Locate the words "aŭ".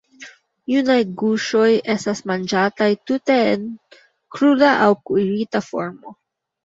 4.87-4.93